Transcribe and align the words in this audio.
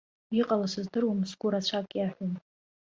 Иҟала 0.39 0.67
сыздыруам, 0.73 1.19
сгәы 1.29 1.47
рацәак 1.51 1.87
иаҳәом. 1.95 2.33